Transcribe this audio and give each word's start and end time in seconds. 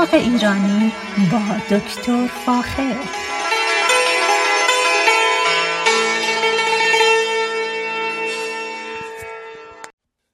باغ 0.00 0.14
ایرانی 0.14 0.92
با 1.32 1.76
دکتر 1.76 2.26
فاخر. 2.26 2.94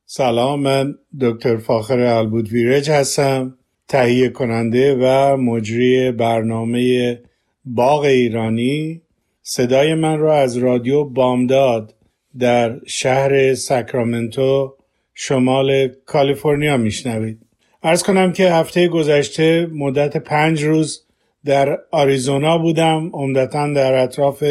سلام 0.07 0.61
من 0.61 0.95
دکتر 1.21 1.57
فاخر 1.57 2.01
البود 2.01 2.49
ویرج 2.49 2.91
هستم 2.91 3.59
تهیه 3.89 4.29
کننده 4.29 4.97
و 5.01 5.37
مجری 5.37 6.13
برنامه 6.13 7.21
باغ 7.65 8.01
ایرانی. 8.01 9.03
صدای 9.43 9.95
من 9.95 10.19
را 10.19 10.37
از 10.37 10.57
رادیو 10.57 11.05
بامداد 11.05 11.95
در 12.39 12.81
شهر 12.87 13.55
ساکرامنتو 13.55 14.77
شمال 15.15 15.89
کالیفرنیا 15.89 16.77
میشنوید. 16.77 17.46
عرض 17.87 18.03
کنم 18.03 18.33
که 18.33 18.53
هفته 18.53 18.89
گذشته 18.89 19.69
مدت 19.73 20.17
پنج 20.17 20.65
روز 20.65 21.05
در 21.45 21.79
آریزونا 21.91 22.59
بودم 22.59 23.11
عمدتا 23.13 23.73
در 23.73 23.95
اطراف 23.95 24.45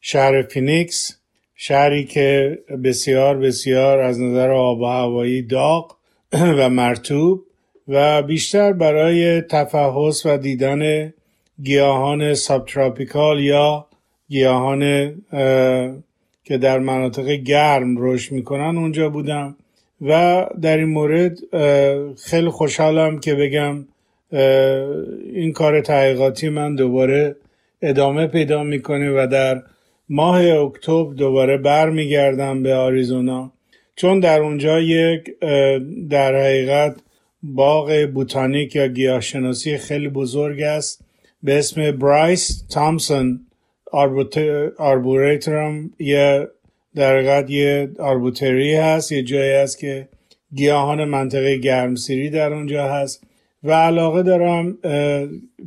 شهر 0.00 0.42
فینیکس 0.42 1.18
شهری 1.54 2.04
که 2.04 2.58
بسیار 2.84 3.38
بسیار 3.38 4.00
از 4.00 4.20
نظر 4.20 4.50
آب 4.50 4.80
و 4.80 4.84
هوایی 4.84 5.42
داغ 5.42 5.96
و 6.58 6.68
مرطوب 6.68 7.44
و 7.88 8.22
بیشتر 8.22 8.72
برای 8.72 9.40
تفحص 9.40 10.26
و 10.26 10.36
دیدن 10.36 11.12
گیاهان 11.62 12.34
subtropical 12.34 13.40
یا 13.40 13.86
گیاهان 14.28 14.80
که 16.44 16.58
در 16.58 16.78
مناطق 16.78 17.28
گرم 17.28 17.94
رشد 17.98 18.32
می‌کنن 18.32 18.78
اونجا 18.78 19.08
بودم. 19.08 19.56
و 20.08 20.46
در 20.60 20.76
این 20.76 20.88
مورد 20.88 21.38
خیلی 22.24 22.48
خوشحالم 22.48 23.20
که 23.20 23.34
بگم 23.34 23.84
این 25.32 25.52
کار 25.52 25.80
تحقیقاتی 25.80 26.48
من 26.48 26.74
دوباره 26.74 27.36
ادامه 27.82 28.26
پیدا 28.26 28.62
می‌کنه 28.62 29.10
و 29.10 29.26
در 29.26 29.62
ماه 30.08 30.40
اکتبر 30.40 31.14
دوباره 31.14 31.56
برمیگردم 31.56 32.62
به 32.62 32.74
آریزونا. 32.74 33.52
چون 33.96 34.20
در 34.20 34.40
اونجا 34.40 34.80
یک 34.80 35.38
در 36.10 36.36
حقیقت 36.36 36.96
باغ 37.42 38.06
بوتانیک 38.14 38.76
یا 38.76 38.86
گیاهشناسی 38.86 39.76
خیلی 39.76 40.08
بزرگ 40.08 40.60
است 40.62 41.04
به 41.42 41.58
اسم 41.58 41.90
برایس 41.90 42.66
تامسون 42.70 43.40
arboretum 44.78 45.90
یه 45.98 46.48
در 46.94 47.16
حقیقت 47.16 47.50
یه 47.50 47.88
arboretum 47.98 48.66
ی 48.66 48.74
هست 48.74 49.12
یه 49.12 49.22
جایی 49.22 49.52
هست 49.52 49.78
که 49.78 50.08
گیاهان 50.54 51.04
منطقه 51.04 51.56
گرمسیری 51.56 52.30
در 52.30 52.52
اونجا 52.52 52.88
هست 52.88 53.24
و 53.64 53.72
علاقه 53.72 54.22
دارم 54.22 54.78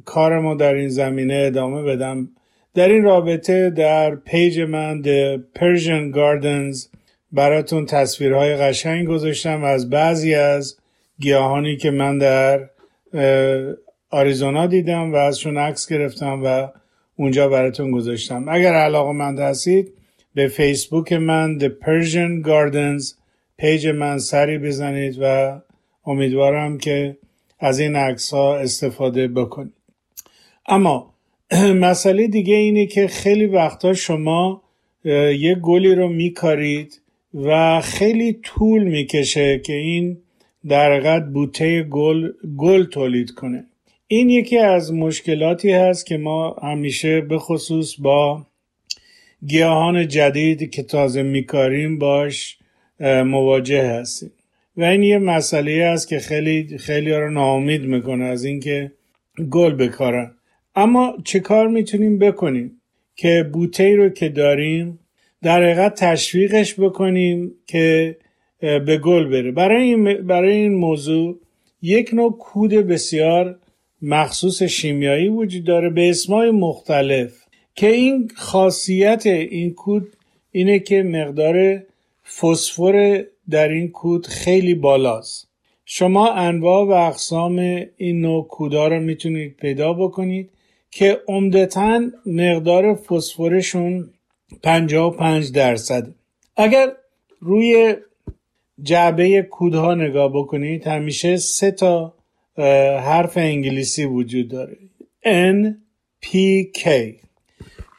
کارمو 0.06 0.56
در 0.56 0.74
این 0.74 0.90
زمینه 0.90 1.44
ادامه 1.48 1.84
بدم. 1.84 2.30
در 2.74 2.90
این 2.90 3.04
رابطه 3.04 3.70
در 3.70 4.16
page 4.16 4.60
من 4.60 5.04
The 5.04 5.40
Persian 5.60 6.16
Gardens 6.16 6.88
براتون 7.32 7.86
تصویرهای 7.86 8.56
قشنگ 8.56 9.08
گذاشتم 9.08 9.64
از 9.64 9.90
بعضی 9.90 10.36
از 10.36 10.78
گیاهانی 11.20 11.78
که 11.78 11.92
من 11.92 12.18
در 12.18 12.70
آریزونا 14.10 14.68
دیدم 14.68 15.14
و 15.14 15.16
ازشون 15.16 15.58
عکس 15.58 15.88
گرفتم 15.88 16.42
و 16.44 16.68
اونجا 17.16 17.50
براتون 17.50 17.92
گذاشتم. 17.92 18.46
اگر 18.50 18.74
علاقه 18.74 19.12
مند 19.12 19.40
هستید 19.40 19.97
به 20.38 20.48
فیسبوک 20.48 21.14
من 21.14 21.60
The 21.60 21.70
Persian 21.86 22.48
Gardens 22.48 23.14
پیج 23.58 23.88
من 23.88 24.18
سری 24.18 24.58
بزنید 24.58 25.18
و 25.22 25.58
امیدوارم 26.06 26.78
که 26.78 27.18
از 27.60 27.80
این 27.80 27.96
عکس 27.96 28.34
ها 28.34 28.58
استفاده 28.58 29.28
بکنید. 29.28 29.74
اما 30.68 31.14
مسئله 31.86 32.28
دیگه 32.28 32.56
اینه 32.56 32.86
که 32.86 33.08
خیلی 33.08 33.46
وقتا 33.46 33.94
شما 33.94 34.62
یه 35.40 35.56
گلی 35.62 35.96
رو 35.96 36.08
میکارید 36.08 37.02
و 37.34 37.82
خیلی 37.82 38.34
طول 38.34 38.84
می‌کشه 38.84 39.60
که 39.60 39.74
این 39.74 40.18
در 40.68 41.20
بوته 41.20 41.84
گل 41.84 42.32
گل 42.58 42.84
تولید 42.84 43.32
کنه. 43.32 43.66
این 44.08 44.30
یکی 44.30 44.58
از 44.58 44.94
مشکلاتی 44.94 45.72
هست 45.72 46.06
که 46.06 46.18
ما 46.18 46.56
همیشه 46.64 47.22
به 47.22 47.38
خصوص 47.38 47.96
با 48.00 48.46
گیاهان 49.48 50.08
جدید 50.08 50.72
که 50.72 50.84
تازه 50.84 51.24
میکاریم 51.24 52.00
باش 52.00 52.58
مواجه 53.26 53.84
هستیم. 53.84 54.32
و 54.78 54.84
این 54.84 55.04
یه 55.04 55.18
مسئله 55.18 55.72
است 55.72 56.08
که 56.08 56.20
خیلی 56.20 56.78
خیلی 56.78 57.12
رو 57.12 57.32
ناامید 57.32 57.82
می‌کنه 57.82 58.26
از 58.26 58.44
اینکه 58.44 58.92
گل 59.50 59.74
بکارن. 59.74 60.32
اما 60.76 61.18
چه 61.24 61.40
کار 61.40 61.68
می‌تونیم 61.68 62.20
بکنیم 62.20 62.82
که 63.16 63.50
بوته 63.54 63.96
رو 63.96 64.10
که 64.10 64.30
داریم 64.30 65.00
در 65.44 65.64
حقیقت 65.64 65.96
تشویقش 65.96 66.80
بکنیم 66.80 67.52
که 67.68 68.18
به 68.60 68.98
گل 68.98 69.26
بره. 69.28 69.52
برای 69.52 69.84
این, 69.84 70.28
برای 70.28 70.56
این 70.56 70.76
موضوع 70.76 71.40
یک 71.82 72.14
نوع 72.14 72.38
کود 72.38 72.74
بسیار 72.74 73.60
مخصوص 74.02 74.64
شیمیایی 74.64 75.28
وجود 75.28 75.64
داره 75.64 75.90
به 75.90 76.10
اسمای 76.10 76.52
مختلف. 76.52 77.47
که 77.78 77.88
این 77.88 78.32
خاصیت 78.36 79.26
این 79.26 79.74
کود 79.74 80.08
اینه 80.52 80.80
که 80.80 81.04
مقدار 81.04 81.84
فسفر 82.42 83.26
در 83.50 83.68
این 83.68 83.88
کود 83.88 84.28
خیلی 84.28 84.76
بالاست. 84.76 85.48
شما 85.86 86.32
انواع 86.32 86.86
و 86.86 86.92
اقسام 86.92 87.60
این 87.98 88.22
نوع 88.22 88.48
کودا 88.48 88.88
رو 88.88 89.00
می‌تونید 89.00 89.56
پیدا 89.56 89.94
بکنید 89.94 90.50
که 90.92 91.22
عمدتا 91.28 92.02
مقدار 92.26 92.96
فسفرشون 92.96 94.10
55 94.64 95.52
درصد. 95.52 96.08
اگر 96.56 96.92
روی 97.40 97.96
جعبه 98.84 99.42
کودها 99.42 99.96
نگاه 99.96 100.32
بکنید 100.34 100.88
همیشه 100.88 101.38
سه 101.38 101.72
تا 101.72 102.14
حرف 102.98 103.38
انگلیسی 103.38 104.06
وجود 104.06 104.48
داره. 104.48 104.78
N 105.26 105.76
P 106.26 106.30
K. 106.78 106.88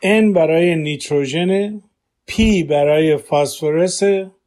N 0.03 0.32
برای 0.34 0.76
نیتروژن 0.76 1.78
P 2.31 2.64
برای 2.69 3.16
فاسفورس 3.16 4.03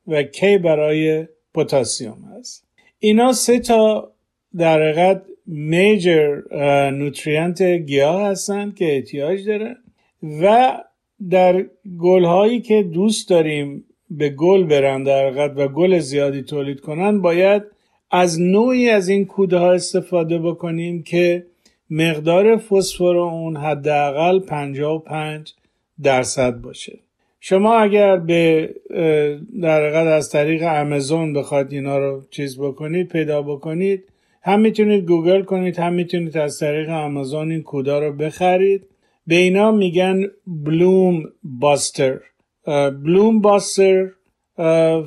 و 0.08 0.24
K 0.24 0.44
برای 0.44 1.28
پتاسیم 1.54 2.30
هست 2.38 2.68
اینا 3.00 3.34
سه 3.34 3.60
تا 3.60 4.12
در 4.58 4.82
حقیقت 4.82 5.24
میجر 5.48 6.42
نوتریانت 6.92 7.62
گیاه 7.62 8.22
هستن 8.22 8.72
که 8.72 8.96
احتیاج 8.96 9.48
داره 9.48 9.78
و 10.42 10.78
در 11.30 11.66
گل 12.00 12.26
هایی 12.26 12.62
که 12.62 12.84
دوست 12.84 13.30
داریم 13.30 13.86
به 14.10 14.30
گل 14.30 14.64
برن 14.64 15.04
در 15.04 15.28
حقیقت 15.28 15.54
و 15.56 15.68
گل 15.68 16.00
زیادی 16.00 16.42
تولید 16.42 16.80
کنن 16.80 17.22
باید 17.22 17.64
از 18.12 18.42
نوعی 18.42 18.90
از 18.90 19.10
این 19.10 19.26
کوده 19.26 19.58
ها 19.58 19.72
استفاده 19.72 20.40
بکنیم 20.40 21.04
که 21.04 21.46
مقدار 21.92 22.58
فسفر 22.58 23.18
اون 23.18 23.58
حداقل 23.58 24.40
55 24.40 25.54
درصد 26.04 26.62
باشه. 26.62 27.00
شما 27.40 27.76
اگر 27.76 28.18
به 28.18 28.70
در 29.62 29.82
از 30.08 30.30
طریق 30.30 30.64
امازون 30.66 31.34
بخواید 31.34 31.74
اینا 31.74 31.98
رو 31.98 32.24
چیز 32.30 32.60
بکنید 32.60 33.08
پیدا 33.08 33.42
بکنید 33.42 34.04
هم 34.44 34.60
می‌تونید 34.60 35.06
گوگل 35.06 35.42
کنید 35.42 35.80
هم 35.80 35.94
می‌تونید 35.94 36.38
از 36.38 36.60
طریق 36.60 36.90
آمازون 36.90 37.52
این 37.52 37.62
کودا 37.62 38.00
رو 38.00 38.14
بخرید. 38.14 38.88
به 39.28 39.36
اینا 39.36 39.72
میگن 39.72 40.24
بلوم 40.48 41.24
باستر. 41.44 42.20
بلوم 43.04 43.42
باستر 43.42 44.08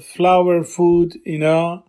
فلاور 0.00 0.62
فود 0.62 1.14
اینا 1.24 1.84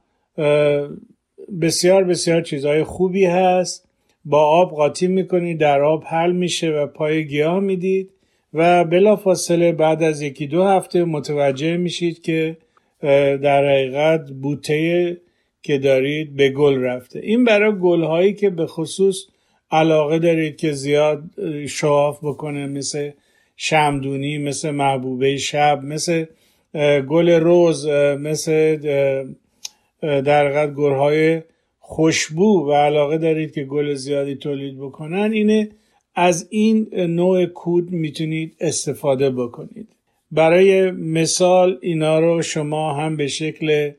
بسیار 1.62 2.04
بسیار 2.04 2.42
چیزهای 2.42 2.84
خوبی 2.84 3.26
هست. 3.26 3.85
با 4.26 4.42
آب 4.42 4.72
قاطی 4.72 5.08
می‌کنید 5.08 5.60
در 5.60 5.82
آب 5.82 6.04
حل 6.04 6.32
میشه 6.32 6.70
و 6.70 6.88
پای 6.88 7.28
گیاه 7.28 7.60
می‌دید 7.60 8.12
و 8.54 8.84
بلا 8.84 9.16
فاصله 9.16 9.72
بعد 9.72 10.04
از 10.04 10.22
یکی 10.22 10.48
دو 10.48 10.64
هفته 10.64 11.04
متوجه 11.04 11.78
میشید 11.78 12.22
که 12.22 12.58
در 13.42 13.70
حقیقت 13.70 14.32
بوته 14.32 15.18
که 15.62 15.78
دارید 15.78 16.36
به 16.36 16.50
گل 16.50 16.80
رفته. 16.80 17.20
این 17.20 17.44
برای 17.44 17.80
گل 17.82 18.04
هایی 18.04 18.34
که 18.34 18.50
به 18.50 18.66
خصوص 18.66 19.28
علاقه 19.72 20.20
دارید 20.20 20.58
که 20.58 20.72
زیاد 20.72 21.24
شواف 21.68 22.20
بکنه 22.24 22.68
مثل 22.68 23.12
شمدونی 23.58 24.38
مثل 24.38 24.72
محبوبه 24.72 25.38
شب 25.38 25.82
مثل 25.84 26.26
گل 27.10 27.30
روز 27.30 27.88
مثل 28.20 28.76
در 30.02 30.46
حقیقت 30.48 30.74
گلهای 30.74 31.42
خوشبو 31.88 32.70
و 32.70 32.74
علاقه 32.74 33.18
دارید 33.18 33.54
که 33.54 33.64
گل 33.64 33.94
زیادی 33.94 34.36
تولید 34.36 34.78
بکنن 34.78 35.32
اینه 35.32 35.70
از 36.16 36.48
این 36.50 36.88
نوع 36.94 37.46
کود 37.46 37.92
می‌تونید 37.92 38.56
استفاده 38.60 39.30
بکنید. 39.30 39.88
برای 40.32 40.92
مثال 40.92 41.78
اینا 41.82 42.20
رو 42.20 42.42
شما 42.42 42.94
هم 42.94 43.18
به 43.18 43.28
شکل 43.28 43.92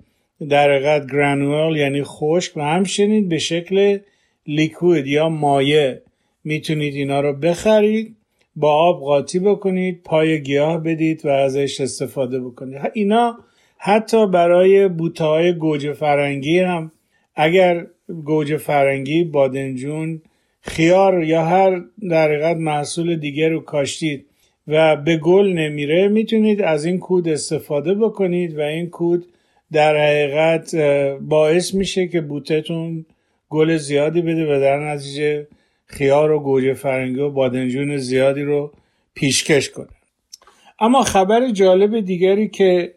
در 0.48 0.70
حقیقت 0.70 1.12
گرانول 1.12 1.76
یعنی 1.76 2.02
خشک 2.02 2.56
و 2.56 2.60
همچنین 2.60 3.28
به 3.28 3.38
شکل 3.38 3.98
لیکوید 4.46 5.06
یا 5.06 5.28
مایع 5.28 5.94
می‌تونید 6.44 6.94
اینا 6.94 7.20
رو 7.20 7.32
بخرید 7.32 8.16
با 8.56 8.72
آب 8.72 9.00
قاطی 9.00 9.38
بکنید 9.38 10.02
پای 10.04 10.42
گیاه 10.42 10.82
بدید 10.82 11.26
و 11.26 11.28
ازش 11.28 11.80
استفاده 11.80 12.40
بکنید. 12.40 12.80
اینا 12.94 13.38
حتی 13.78 14.26
برای 14.26 14.88
بوته 14.88 15.24
های 15.24 15.52
گوجه 15.52 15.92
فرنگی 15.92 16.58
هم 16.58 16.92
اگر 17.36 17.86
گوجه 18.24 18.56
فرنگی 18.56 19.24
بادنجون 19.24 20.22
خیار 20.60 21.24
یا 21.24 21.44
هر 21.44 21.82
در 22.10 22.54
محصول 22.54 23.16
دیگر 23.16 23.48
رو 23.48 23.60
کاشتید 23.60 24.26
و 24.68 24.96
به 24.96 25.16
گل 25.16 25.52
نمیره 25.52 26.08
می‌تونید 26.08 26.62
از 26.62 26.84
این 26.84 26.98
کود 26.98 27.28
استفاده 27.28 27.94
بکنید 27.94 28.58
و 28.58 28.60
این 28.60 28.90
کود 28.90 29.26
در 29.72 29.96
حقیقت 29.96 30.74
باعث 31.20 31.74
میشه 31.74 32.08
که 32.08 32.20
بوتتون 32.20 33.06
گل 33.50 33.76
زیادی 33.76 34.22
بده 34.22 34.56
و 34.56 34.60
در 34.60 34.94
نتیجه 34.94 35.46
خیار 35.86 36.30
و 36.30 36.40
گوجه 36.40 36.74
فرنگی 36.74 37.20
و 37.20 37.30
بادنجون 37.30 37.96
زیادی 37.96 38.42
رو 38.42 38.72
پیشکش 39.14 39.70
کنه. 39.70 39.88
اما 40.80 41.02
خبر 41.02 41.50
جالب 41.50 42.00
دیگری 42.00 42.48
که 42.48 42.94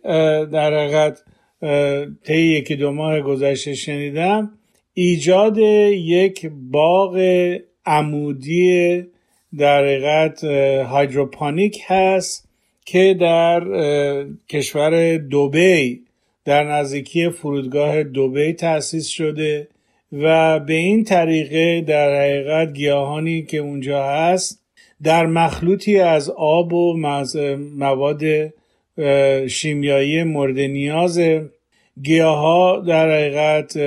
در 0.51 0.74
حقیقت 0.74 1.21
طی 2.23 2.41
یکی 2.41 2.75
دو 2.75 2.91
ماه 2.91 3.21
گذشته 3.21 3.73
شنیدم 3.73 4.51
ایجاد 4.94 5.57
یک 5.57 6.51
باغ 6.71 7.17
عمودی 7.85 9.03
در 9.57 9.83
حقیقت 9.83 10.44
هایدروپانیک 10.83 11.81
هست 11.88 12.50
که 12.85 13.17
در 13.19 13.61
کشور 14.50 15.17
دوبی 15.17 16.01
در 16.45 16.63
نزدیکی 16.63 17.29
فرودگاه 17.29 18.03
دوبی 18.03 18.53
تأسیس 18.53 19.07
شده 19.07 19.67
و 20.13 20.59
به 20.59 20.73
این 20.73 21.03
طریقه 21.03 21.81
در 21.81 22.21
حقیقت 22.21 22.73
گیاهانی 22.73 23.44
که 23.44 23.57
اونجا 23.57 24.03
هست 24.03 24.63
در 25.03 25.25
مخلوطی 25.25 26.00
از 26.00 26.29
آب 26.29 26.73
و 26.73 26.97
مواد 27.77 28.23
شیمیایی 29.48 30.24
مورد 30.24 30.60
نیاز. 30.60 31.19
گیاه 32.04 32.86
در 32.88 33.12
حقیقت 33.12 33.78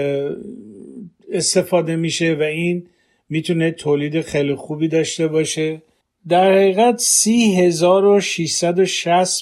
استفاده 1.33 1.97
میشه 1.97 2.35
و 2.35 2.43
این 2.43 2.87
می‌تونه 3.29 3.71
تولید 3.71 4.21
خیلی 4.21 4.55
خوبی 4.55 4.89
داشته 4.89 5.29
باشه. 5.29 5.83
در 6.29 6.53
حقیقت 6.53 6.99
سی 6.99 7.55
هزار 7.55 8.05
و 8.05 8.21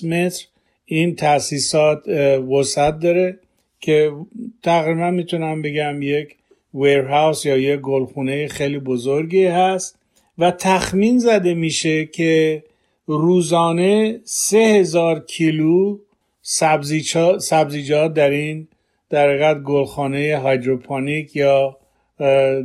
متر 0.04 0.46
این 0.84 1.16
تاسیسات 1.16 2.08
وسعت 2.50 3.00
داره 3.00 3.38
که 3.80 4.12
تقریبا 4.62 5.10
می‌تونم 5.10 5.62
بگم 5.62 6.02
یک 6.02 6.36
ویرهاوس 6.74 7.46
یا 7.46 7.56
یک 7.56 7.80
گلخونه 7.80 8.48
خیلی 8.48 8.78
بزرگی 8.78 9.44
هست 9.44 9.98
و 10.38 10.50
تخمین 10.50 11.18
زده 11.18 11.54
میشه 11.54 12.06
که 12.06 12.62
روزانه 13.18 14.20
سه 14.24 14.58
هزار 14.58 15.20
کیلو 15.20 15.98
سبزیجات 17.38 18.14
در 18.14 18.30
این 18.30 18.68
در 19.10 19.28
حقیقت 19.28 19.62
گلخانه 19.62 20.38
هایدروپانیک 20.42 21.36
یا 21.36 21.76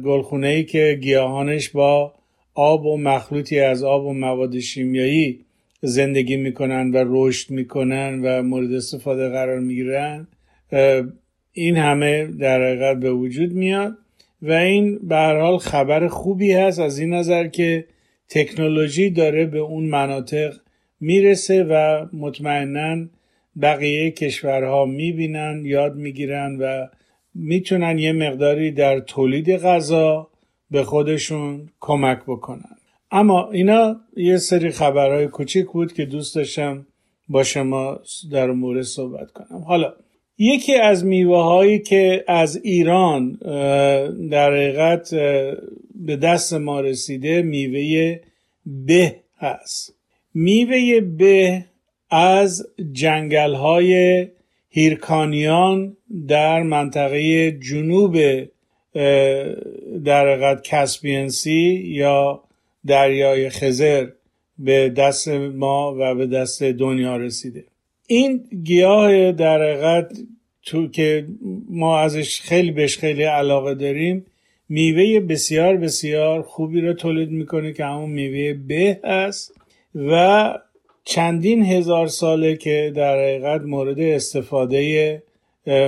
گلخونه 0.05 0.47
ای 0.47 0.63
که 0.63 0.99
گیاهانش 1.01 1.69
با 1.69 2.13
آب 2.53 2.85
و 2.85 2.97
مخلوطی 2.97 3.59
از 3.59 3.83
آب 3.83 4.05
و 4.05 4.13
مواد 4.13 4.59
شیمیایی 4.59 5.45
زندگی 5.81 6.37
می‌کنن 6.37 6.91
و 6.91 7.03
رشد 7.07 7.51
می‌کنن 7.51 8.21
و 8.23 8.43
مورد 8.43 8.73
استفاده 8.73 9.29
قرار 9.29 9.59
می‌گیرن 9.59 10.27
این 11.53 11.77
همه 11.77 12.25
در 12.25 12.63
حقیقت 12.63 12.97
به 12.97 13.11
وجود 13.11 13.51
میاد 13.53 13.97
و 14.41 14.51
این 14.51 14.99
به 15.07 15.15
حال 15.15 15.57
خبر 15.57 16.07
خوبی 16.07 16.51
هست 16.51 16.79
از 16.79 16.99
این 16.99 17.13
نظر 17.13 17.47
که 17.47 17.85
تکنولوژی 18.29 19.09
داره 19.09 19.45
به 19.45 19.59
اون 19.59 19.85
مناطق 19.85 20.53
می‌رسه 20.99 21.63
و 21.63 22.05
مطمئنا 22.13 23.05
بقیه 23.61 24.11
کشورها 24.11 24.85
می‌بینن 24.85 25.61
یاد 25.65 25.95
می‌گیرن 25.95 26.57
و 26.59 26.87
می‌تونن 27.35 27.99
یه 27.99 28.11
مقداری 28.11 28.71
در 28.71 28.99
تولید 28.99 29.57
غذا 29.57 30.27
به 30.71 30.83
خودشون 30.83 31.69
کمک 31.79 32.19
بکنن. 32.27 32.75
اما 33.11 33.51
اینا 33.51 33.95
یه 34.17 34.37
سری 34.37 34.69
خبرهای 34.69 35.27
کوچیک 35.27 35.65
بود 35.65 35.93
که 35.93 36.05
دوست 36.05 36.35
داشتم 36.35 36.85
با 37.29 37.43
شما 37.43 37.99
در 38.31 38.51
مورد 38.51 38.81
صحبت 38.81 39.31
کنم. 39.31 39.61
حالا 39.61 39.93
یکی 40.37 40.75
از 40.75 41.05
میوه 41.05 41.43
هایی 41.43 41.79
که 41.79 42.23
از 42.27 42.59
ایران 42.63 43.31
در 44.31 44.51
حقیقت 44.51 45.15
به 45.95 46.15
دست 46.15 46.53
ما 46.53 46.79
رسیده 46.79 47.41
میوه 47.41 48.19
به 48.65 49.15
هست. 49.37 49.95
میوه 50.33 51.01
به 51.01 51.65
از 52.09 52.67
جنگل 52.91 53.53
های 53.53 54.27
هیرکانیان 54.69 55.97
در 56.27 56.63
منطقه 56.63 57.51
جنوب 57.51 58.17
در 60.03 60.27
حقیقت 60.27 60.63
کسپینسی 60.63 61.83
یا 61.85 62.43
دریای 62.85 63.49
خزر 63.49 64.07
به 64.59 64.89
دست 64.89 65.27
ما 65.27 65.95
و 65.99 66.15
به 66.15 66.27
دست 66.27 66.63
دنیا 66.63 67.17
رسیده. 67.17 67.63
این 68.07 68.43
گیاه 68.63 69.31
در 69.31 69.61
حقیقت 69.61 70.17
تو 70.65 70.87
که 70.87 71.27
ما 71.69 71.99
ازش 71.99 72.41
خیلی 72.41 72.71
بهش 72.71 72.97
خیلی 72.97 73.23
علاقه 73.23 73.75
داریم 73.75 74.25
میوه 74.69 75.19
بسیار 75.19 75.77
بسیار 75.77 76.41
خوبی 76.41 76.81
رو 76.81 76.93
تولید 76.93 77.29
می‌کنه 77.29 77.73
که 77.73 77.85
همون 77.85 78.09
میوه 78.09 78.53
به 78.67 78.99
هست 79.03 79.55
و 79.95 80.53
چندین 81.03 81.65
هزار 81.65 82.07
ساله 82.07 82.55
که 82.55 82.93
در 82.95 83.19
حقیقت 83.19 83.61
مورد 83.61 83.99
استفاده 83.99 85.23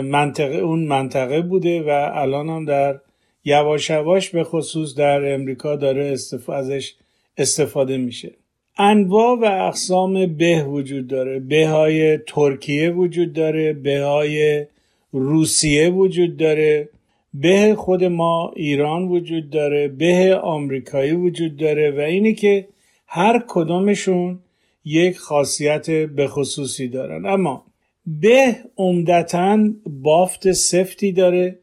منطقه 0.03 0.55
اون 0.55 0.79
منطقه 0.79 1.41
بوده 1.41 1.81
و 1.81 2.11
الان 2.13 2.49
هم 2.49 2.65
در 2.65 2.99
یواش 3.45 3.89
یواش 3.89 4.29
به 4.29 4.43
خصوص 4.43 4.95
در 4.95 5.33
امریکا 5.33 5.75
داره 5.75 6.15
ازش 6.47 6.95
استفاده 7.37 7.97
میشه. 7.97 8.31
انواع 8.77 9.39
و 9.39 9.45
اقسام 9.67 10.25
به 10.25 10.63
وجود 10.63 11.07
داره. 11.07 11.39
به 11.39 11.67
های 11.67 12.17
ترکیه 12.17 12.89
وجود 12.89 13.33
داره 13.33 13.73
به 13.73 14.03
های 14.03 14.65
روسیه 15.11 15.89
وجود 15.89 16.37
داره 16.37 16.89
به 17.33 17.75
خود 17.77 18.03
ما 18.03 18.51
ایران 18.55 19.07
وجود 19.07 19.49
داره 19.49 19.87
به 19.87 20.35
آمریکایی 20.35 21.11
وجود 21.11 21.57
داره 21.57 21.91
و 21.91 21.99
اینه 21.99 22.33
که 22.33 22.67
هر 23.07 23.43
کدامشون 23.47 24.39
یک 24.85 25.17
خاصیت 25.17 25.89
به 25.89 26.27
خصوصی 26.27 26.87
دارن. 26.87 27.25
اما 27.25 27.65
به 28.05 28.55
عمدتا 28.77 29.59
بافت 29.85 30.51
سفتی 30.51 31.11
داره 31.11 31.59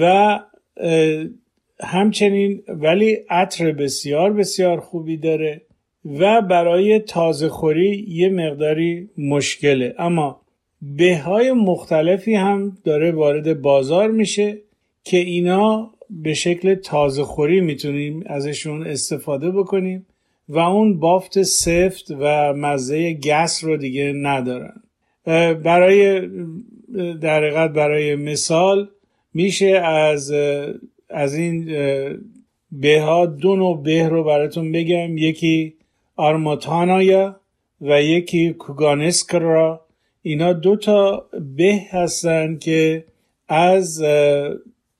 و 0.00 0.38
همچنین 1.80 2.62
ولی 2.68 3.18
عطر 3.30 3.72
بسیار 3.72 4.32
بسیار 4.32 4.80
خوبی 4.80 5.16
داره. 5.16 5.60
و 6.18 6.42
برای 6.42 6.98
تازه 6.98 7.48
خوری 7.48 8.04
یه 8.08 8.28
مقداری 8.28 9.08
مشکله. 9.18 9.94
اما 9.98 10.40
به 10.82 11.18
های 11.18 11.52
مختلفی 11.52 12.34
هم 12.34 12.78
داره 12.84 13.12
وارد 13.12 13.62
بازار 13.62 14.10
میشه 14.10 14.58
که 15.04 15.16
اینا 15.16 15.90
به 16.10 16.34
شکل 16.34 16.74
تازه 16.74 17.22
خوری 17.22 17.60
می‌تونیم 17.60 18.22
ازشون 18.26 18.86
استفاده 18.86 19.50
بکنیم 19.50 20.06
و 20.48 20.58
اون 20.58 21.00
بافت 21.00 21.42
سفت 21.42 22.10
و 22.10 22.52
مزه 22.52 23.14
گس 23.14 23.64
رو 23.64 23.76
دیگه 23.76 24.12
ندارن. 24.16 24.82
برای 25.64 26.28
در 27.20 27.68
برای 27.68 28.16
مثال 28.16 28.88
میشه 29.34 29.66
از 29.66 30.32
از 31.10 31.34
این 31.34 31.64
به 32.72 33.00
ها 33.00 33.26
دو 33.26 33.56
نوع 33.56 33.82
به 33.82 34.08
رو 34.08 34.24
براتون 34.24 34.72
بگم. 34.72 35.18
یکی 35.18 35.74
آرماتانایا 36.18 37.40
و 37.80 38.02
یکی 38.02 38.52
کوگانسکرا 38.52 39.86
اینا 40.22 40.52
دو 40.52 40.76
تا 40.76 41.28
به 41.56 41.80
هستن 41.90 42.58
که 42.58 43.04
از 43.48 44.02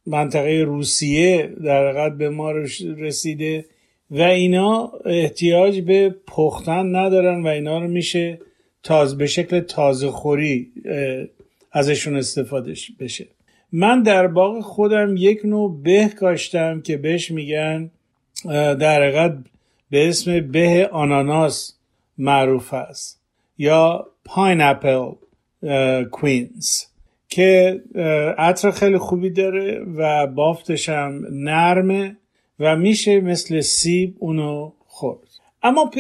منطقه 0.07 0.63
روسیه 0.67 1.55
در 1.65 1.89
حقیقت 1.89 2.19
به 2.19 2.31
ما 2.31 2.53
رسیده 2.99 3.65
و 4.11 4.23
اینا 4.23 4.93
احتیاج 5.05 5.81
به 5.81 6.15
پختن 6.27 6.97
ندارن 6.97 7.43
و 7.43 7.47
اینا 7.47 7.79
رو 7.79 7.89
میشه 7.89 8.39
تاز 8.83 9.19
به 9.19 9.27
شکل 9.27 9.61
تازه 9.61 10.11
خوری 10.11 10.73
ازشون 11.73 12.17
استفاده 12.17 12.75
بشه. 13.01 13.27
من 13.73 14.03
در 14.03 14.27
باغ 14.27 14.61
خودم 14.61 15.15
یک 15.17 15.41
نوع 15.45 15.83
به 15.83 16.11
کاشتم 16.21 16.81
که 16.81 16.97
بهش 16.97 17.31
میگن 17.31 17.91
در 18.45 19.03
حقیقت 19.03 19.39
به 19.91 20.09
اسم 20.09 20.41
به 20.41 20.89
آناناس 20.93 21.75
معروف 22.19 22.75
است 22.75 23.21
یا 23.59 24.07
پاینپل 24.25 25.11
کوینز 26.11 26.85
که 27.29 27.83
عطر 28.39 28.71
خیلی 28.71 28.99
خوبی 28.99 29.31
داره 29.31 29.81
و 29.97 30.27
بافتش 30.27 30.89
هم 30.89 31.27
نرمه 31.33 32.17
و 32.61 32.77
میشه 32.77 33.21
مثل 33.21 33.61
سیب 33.61 34.15
اونو 34.19 34.73
خورد. 34.87 35.19
اما 35.63 35.91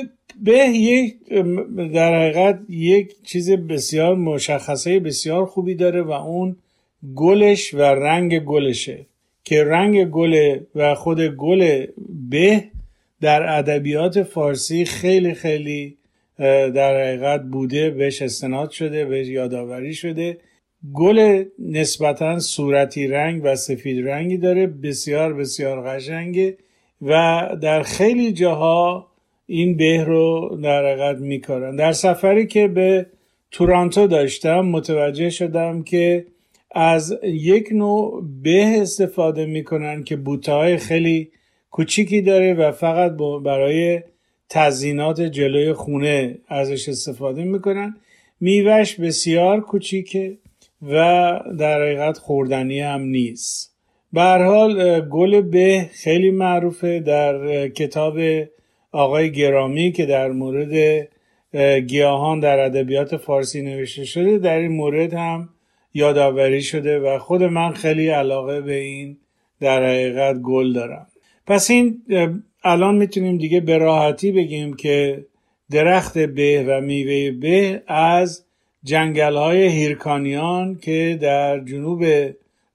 به 0.42 0.58
یک 0.58 1.16
در 1.92 2.14
حقیقت 2.14 2.60
یک 2.68 3.22
چیز 3.22 3.50
بسیار 3.50 4.14
مشخصه 4.14 5.00
بسیار 5.00 5.46
خوبی 5.46 5.74
داره 5.74 6.02
و 6.02 6.10
اون 6.10 6.56
گلش 7.16 7.74
و 7.74 7.82
رنگ 7.82 8.38
گلشه. 8.38 9.06
که 9.44 9.64
رنگ 9.64 10.04
گل 10.04 10.58
و 10.74 10.94
خود 10.94 11.20
گل 11.20 11.86
به 12.30 12.64
در 13.20 13.58
ادبیات 13.58 14.22
فارسی 14.22 14.84
خیلی 14.84 15.34
خیلی 15.34 15.98
در 16.74 17.00
حقیقت 17.00 17.42
بوده 17.42 17.90
بهش 17.90 18.22
استناد 18.22 18.70
شده 18.70 19.04
بهش 19.04 19.26
یادآوری 19.26 19.94
شده. 19.94 20.38
گل 20.94 21.44
نسبتا 21.58 22.38
صورتی 22.38 23.06
رنگ 23.06 23.40
و 23.44 23.56
سفید 23.56 24.08
رنگی 24.08 24.36
داره 24.36 24.66
بسیار 24.66 25.34
بسیار 25.34 25.82
قشنگه 25.88 26.56
و 27.02 27.42
در 27.62 27.82
خیلی 27.82 28.32
جاها 28.32 29.06
این 29.46 29.76
به 29.76 30.04
رو 30.04 30.58
در 30.62 30.86
حقیقت 30.86 31.16
میکارن. 31.16 31.76
در 31.76 31.92
سفری 31.92 32.46
که 32.46 32.68
به 32.68 33.06
تورانتو 33.50 34.06
داشتم 34.06 34.60
متوجه 34.60 35.30
شدم 35.30 35.82
که 35.82 36.26
از 36.70 37.18
یک 37.22 37.68
نوع 37.72 38.24
به 38.42 38.64
استفاده 38.64 39.46
می‌کنن 39.46 40.04
که 40.04 40.16
بوته 40.16 40.76
خیلی 40.76 41.30
کوچیکی 41.70 42.22
داره 42.22 42.54
و 42.54 42.72
فقط 42.72 43.12
برای 43.44 44.02
تزینات 44.48 45.20
جلوی 45.20 45.72
خونه 45.72 46.38
ازش 46.48 46.88
استفاده 46.88 47.44
می‌کنن. 47.44 47.96
میوهش 48.40 48.94
بسیار 48.94 49.60
کوچیکه 49.60 50.38
و 50.82 50.94
در 51.58 51.82
حقیقت 51.82 52.18
خوردنی 52.18 52.80
هم 52.80 53.00
نیست. 53.00 53.74
به 54.12 54.22
حال 54.22 55.00
گل 55.00 55.40
به 55.40 55.90
خیلی 55.92 56.30
معروفه 56.30 57.00
در 57.00 57.68
کتاب 57.68 58.18
آقای 58.92 59.32
گرامی 59.32 59.92
که 59.92 60.06
در 60.06 60.30
مورد 60.30 61.08
گیاهان 61.86 62.40
در 62.40 62.58
ادبیات 62.58 63.16
فارسی 63.16 63.62
نوشته 63.62 64.04
شده 64.04 64.38
در 64.38 64.58
این 64.58 64.72
مورد 64.72 65.14
هم 65.14 65.48
یادآوری 65.94 66.62
شده 66.62 66.98
و 66.98 67.18
خود 67.18 67.42
من 67.42 67.72
خیلی 67.72 68.08
علاقه 68.08 68.60
به 68.60 68.74
این 68.74 69.18
در 69.60 69.86
حقیقت 69.86 70.36
گل 70.36 70.72
دارم. 70.72 71.06
پس 71.48 71.70
این 71.70 72.02
الان 72.64 72.96
می‌تونیم 72.96 73.38
دیگه 73.38 73.60
به 73.60 73.78
راحتی 73.78 74.32
بگیم 74.32 74.76
که 74.76 75.24
درخت 75.70 76.18
به 76.18 76.64
و 76.68 76.80
میوه 76.80 77.30
به 77.30 77.82
از 77.86 78.44
جنگل 78.84 79.36
های 79.36 79.68
هیرکانیان 79.68 80.78
که 80.78 81.18
در 81.22 81.60
جنوب 81.60 82.04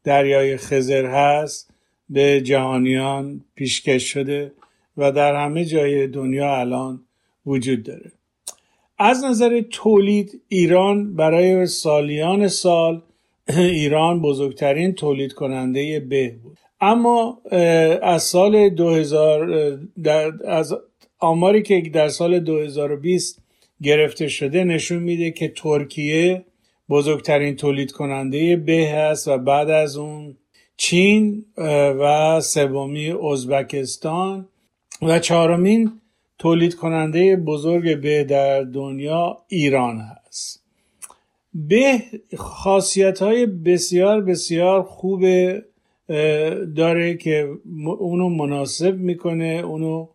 دریای 0.03 0.57
خزر 0.57 1.05
هست 1.05 1.73
به 2.09 2.41
جهانیان 2.41 3.41
پیشکش 3.55 4.03
شده 4.03 4.51
و 4.97 5.11
در 5.11 5.35
همه 5.35 5.65
جای 5.65 6.07
دنیا 6.07 6.59
الان 6.59 7.01
وجود 7.45 7.83
داره. 7.83 8.11
از 8.97 9.23
نظر 9.23 9.61
تولید 9.71 10.41
ایران 10.47 11.15
برای 11.15 11.65
سالیان 11.65 12.47
سال 12.47 13.01
ایران 13.79 14.21
بزرگترین 14.21 14.93
تولید 14.93 15.33
کننده 15.33 15.99
به 15.99 16.35
بود. 16.43 16.62
اما 16.83 17.41
از 18.01 18.23
سال 18.23 18.69
2000 18.69 19.49
از 20.45 20.75
آماری 21.19 21.61
که 21.61 21.81
در 21.93 22.07
سال 22.07 22.39
2020 22.39 23.41
گرفته 23.83 24.27
شده 24.27 24.63
نشون 24.63 24.99
میده 24.99 25.31
که 25.31 25.47
ترکیه 25.47 26.45
بزرگترین 26.89 27.55
تولید 27.55 27.91
کننده 27.91 28.55
به 28.55 28.89
هست 28.95 29.27
و 29.27 29.37
بعد 29.37 29.69
از 29.69 29.97
اون 29.97 30.37
چین 30.77 31.45
و 31.99 32.41
سومی 32.41 33.11
ازبکستان 33.11 34.47
و 35.01 35.19
چهارمین 35.19 35.91
تولید 36.37 36.75
کننده 36.75 37.35
بزرگ 37.35 38.01
به 38.01 38.23
در 38.23 38.63
دنیا 38.63 39.37
ایران 39.47 39.97
هست. 39.99 40.63
به 41.53 42.01
خاصیت 42.37 43.19
های 43.19 43.45
بسیار 43.45 44.21
بسیار 44.21 44.83
خوب 44.83 45.25
داره 46.75 47.17
که 47.17 47.49
اونو 47.99 48.29
مناسب 48.29 48.97
می‌کنه 48.97 49.61
اونو 49.65 50.07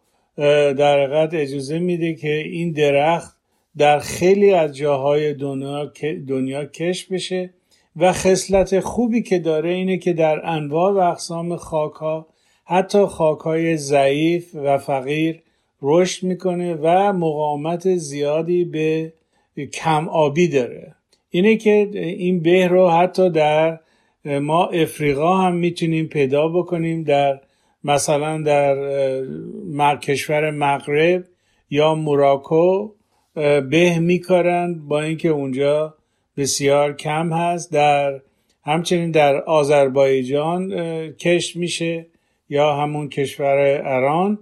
در 0.75 1.03
حقیقت 1.03 1.35
اجازه 1.35 1.79
میده 1.79 2.15
که 2.15 2.35
این 2.35 2.73
درخت 2.73 3.37
در 3.77 3.99
خیلی 3.99 4.51
از 4.51 4.77
جاهای 4.77 5.35
دنیا, 5.35 5.93
دنیا 6.29 6.65
کش 6.65 7.05
بشه. 7.05 7.51
و 7.97 8.13
خصلت 8.13 8.81
خوبی 8.81 9.23
که 9.23 9.39
داره 9.39 9.71
اینه 9.71 9.99
که 9.99 10.13
در 10.13 10.47
انواع 10.47 10.93
و 10.93 10.97
اقسام 10.97 11.57
خاک 11.57 11.93
ها 11.93 12.27
حتی 12.65 13.07
خاک 13.07 13.39
های 13.39 13.77
ضعیف 13.77 14.55
و 14.55 14.79
فقیر 14.79 15.43
رشد 15.83 16.27
می‌کنه 16.27 16.75
و 16.75 17.13
مقاومت 17.13 17.97
زیادی 17.97 18.65
به 18.65 19.13
کم 19.73 20.09
آبی 20.09 20.49
داره. 20.49 20.95
اینه 21.31 21.57
که 21.57 21.91
این 21.95 22.43
به 22.43 22.69
رو 22.69 22.89
حتی 22.89 23.31
در 23.31 23.81
ما 24.29 24.67
افریقا 24.67 25.37
هم 25.37 25.55
می‌تونیم 25.55 26.07
پیدا 26.07 26.49
بکنیم 26.49 27.03
در 27.03 27.41
مثلا 27.85 28.43
در 28.43 29.97
کشور 29.97 30.51
مغرب 30.51 31.25
یا 31.71 31.95
موراکو 31.95 32.91
به 33.71 33.99
میکارن 33.99 34.75
با 34.89 35.01
اینکه 35.01 35.29
اونجا 35.29 35.95
بسیار 36.37 36.97
کم 36.97 37.33
هست. 37.33 37.73
در 37.73 38.21
همچنین 38.65 39.11
در 39.11 39.37
آذربایجان 39.37 40.71
کشت 41.13 41.57
میشه 41.57 42.07
یا 42.49 42.77
همون 42.77 43.09
کشور 43.09 43.57
ایران 43.57 44.39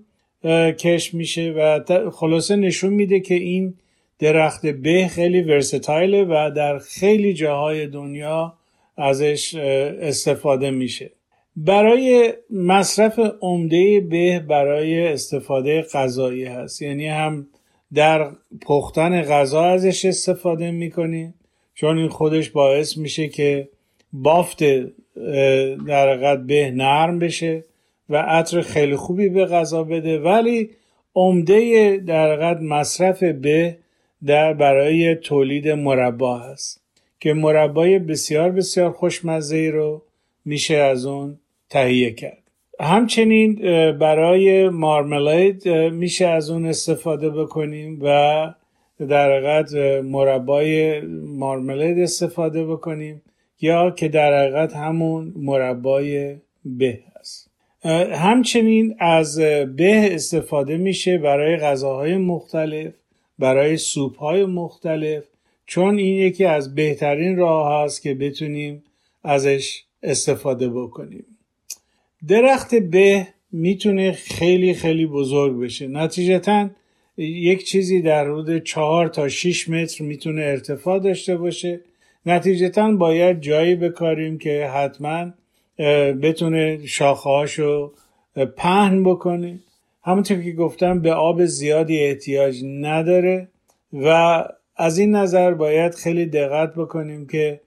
کش 0.73 1.15
میشه 1.15 1.55
و 1.57 1.81
خلاصه 2.11 2.57
نشون 2.57 2.93
میده 2.93 3.21
که 3.21 3.35
این 3.35 3.75
درخت 4.19 4.67
به 4.67 5.09
خیلی 5.11 5.43
ورستایله 5.43 6.25
و 6.25 6.51
در 6.57 6.79
خیلی 6.79 7.35
جاهای 7.35 7.87
دنیا 7.87 8.55
ازش 8.97 9.55
استفاده 10.01 10.71
میشه. 10.71 11.11
برای 11.57 12.33
مصرف 12.51 13.21
عمده 13.41 14.01
به 14.01 14.41
برای 14.41 15.07
استفاده 15.07 15.83
غذایی 15.83 16.45
هست. 16.45 16.83
یعنی 16.83 17.09
هم 17.09 17.47
در 17.95 18.31
پختن 18.63 19.23
غذا 19.23 19.65
ازش 19.65 20.05
استفاده 20.05 20.71
می‌کنیم 20.71 21.35
چون 21.75 21.99
این 21.99 22.09
خودش 22.09 22.51
باعث 22.51 22.97
میشه 22.97 23.29
که 23.29 23.69
بافت 24.13 24.63
در 25.87 26.17
قد 26.17 26.47
به 26.47 26.71
نرم 26.71 27.19
بشه 27.19 27.65
و 28.11 28.17
عطر 28.17 28.61
خیلی 28.61 28.97
خوبی 28.97 29.29
به 29.29 29.45
غذا 29.45 29.85
بده. 29.85 30.19
ولی 30.19 30.71
عمده 31.15 31.97
در 32.07 32.37
قد 32.37 32.63
مصرف 32.63 33.23
به 33.23 33.77
در 34.27 34.55
برای 34.55 35.15
تولید 35.15 35.69
مربا 35.69 36.39
هست. 36.39 36.86
که 37.27 37.35
مربای 37.35 37.99
بسیار 37.99 38.51
بسیار 38.51 38.91
خوشمزه 38.91 39.71
رو 39.71 40.03
میشه 40.45 40.77
از 40.77 41.07
اون 41.07 41.39
تهیه 41.71 42.11
کرد. 42.11 42.43
همچنین 42.81 43.55
برای 43.99 44.69
مارملید 44.69 45.69
میشه 45.69 46.27
از 46.27 46.51
اون 46.51 46.67
استفاده 46.67 47.31
بکنیم 47.31 47.99
و 48.03 48.07
در 49.09 49.31
حقیقت 49.31 49.75
مربای 50.05 51.01
مارملید 51.27 51.99
استفاده 51.99 52.65
بکنیم 52.67 53.23
یا 53.61 53.91
که 53.91 54.09
در 54.09 54.41
حقیقت 54.41 54.77
همون 54.77 55.33
مربای 55.37 56.37
به 56.65 56.99
هست. 57.19 57.51
همچنین 58.15 58.97
از 58.99 59.39
به 59.77 60.15
استفاده 60.15 60.77
میشه 60.77 61.19
برای 61.19 61.57
غذاهای 61.57 62.17
مختلف 62.17 62.93
برای 63.39 63.77
سوپ 63.77 64.19
های 64.19 64.45
مختلف 64.45 65.25
چون 65.67 65.99
این 65.99 66.15
یکی 66.15 66.45
از 66.45 66.75
بهترین 66.75 67.37
راه 67.37 67.85
هست 67.85 68.03
که 68.03 68.15
بتونیم 68.15 68.83
ازش 69.25 69.85
استفاده 70.03 70.69
بکنیم. 70.69 71.25
درخت 72.29 72.75
به 72.75 73.27
می‌تونه 73.53 74.13
خیلی 74.13 74.75
خیلی 74.75 75.07
بزرگ 75.07 75.61
بشه. 75.61 75.87
نتیجتا 75.89 76.71
یک 77.17 77.65
چیزی 77.65 78.03
در 78.03 78.31
حدود 78.31 78.65
چهار 78.65 79.09
تا 79.09 79.29
6 79.29 79.69
متر 79.69 80.05
می‌تونه 80.05 80.43
ارتفاع 80.43 80.99
داشته 80.99 81.37
باشه. 81.37 81.81
نتیجتا 82.27 82.93
باید 82.93 83.41
جایی 83.41 83.77
بکاریم 83.77 84.39
که 84.39 84.67
حتما 84.67 85.31
بتونه 86.23 86.87
شاخهاشو 86.87 87.93
پهن 88.57 89.05
بکنه. 89.05 89.59
همونطور 90.03 90.43
که 90.43 90.53
گفتم 90.53 91.01
به 91.01 91.13
آب 91.13 91.45
زیادی 91.45 91.99
احتیاج 91.99 92.65
نداره 92.65 93.49
و 93.93 94.45
از 94.77 94.99
این 94.99 95.15
نظر 95.15 95.55
باید 95.55 95.95
خیلی 95.95 96.27
دقت 96.27 96.75
بکنیم 96.75 97.27
که 97.27 97.61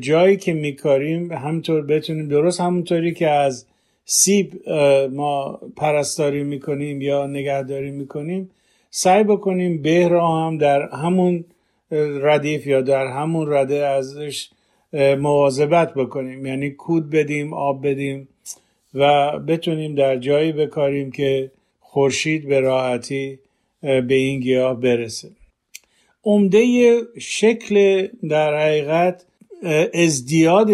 جایی 0.00 0.36
که 0.36 0.52
میکاریم 0.52 1.32
همطور 1.32 1.82
بتونیم 1.82 2.28
درست 2.28 2.60
همونطوری 2.60 3.14
که 3.14 3.28
از 3.28 3.66
سیب 4.04 4.68
ما 5.10 5.60
پرستاری 5.76 6.44
می‌کنیم 6.44 7.02
یا 7.02 7.26
نگهداری 7.26 7.90
می‌کنیم 7.90 8.50
سعی 8.90 9.24
بکنیم 9.24 9.82
به 9.82 10.08
را 10.08 10.28
هم 10.28 10.58
در 10.58 10.88
همون 10.88 11.44
ردیف 12.22 12.66
یا 12.66 12.80
در 12.80 13.06
همون 13.06 13.52
رده 13.52 13.86
ازش 13.86 14.50
مواظبت 15.18 15.94
بکنیم. 15.94 16.46
یعنی 16.46 16.70
کود 16.70 17.10
بدیم 17.10 17.52
آب 17.52 17.86
بدیم 17.86 18.28
و 18.94 19.32
بتونیم 19.38 19.94
در 19.94 20.16
جایی 20.16 20.52
بکاریم 20.52 21.10
که 21.10 21.50
خورشید 21.80 22.48
به 22.48 22.60
راحتی 22.60 23.38
به 23.82 24.14
این 24.14 24.40
گیاه 24.40 24.80
برسه. 24.80 25.28
عمده 26.24 26.92
شکل 27.20 28.06
در 28.28 28.58
حقیقت 28.58 29.26
ازدیاد 29.94 30.70